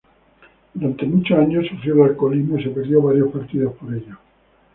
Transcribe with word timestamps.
Durante 0.73 1.05
muchos 1.05 1.37
años 1.37 1.67
sufrió 1.67 1.93
el 2.03 2.09
alcoholismo 2.09 2.57
y 2.57 2.63
se 2.63 2.71
perdió 2.71 3.03
varios 3.03 3.29
partidos 3.31 3.75
por 3.75 3.93
ello. 3.93 4.17